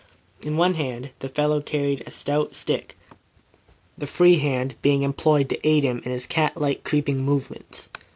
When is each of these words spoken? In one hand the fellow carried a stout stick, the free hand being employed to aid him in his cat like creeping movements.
In 0.41 0.57
one 0.57 0.73
hand 0.73 1.11
the 1.19 1.29
fellow 1.29 1.61
carried 1.61 2.01
a 2.01 2.09
stout 2.11 2.55
stick, 2.55 2.97
the 3.95 4.07
free 4.07 4.37
hand 4.37 4.73
being 4.81 5.03
employed 5.03 5.47
to 5.49 5.59
aid 5.67 5.83
him 5.83 6.01
in 6.03 6.11
his 6.11 6.25
cat 6.25 6.57
like 6.57 6.83
creeping 6.83 7.19
movements. 7.23 7.87